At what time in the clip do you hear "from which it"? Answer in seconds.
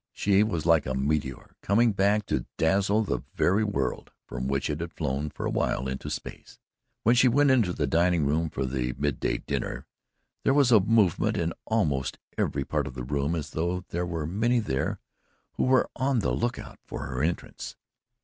4.25-4.79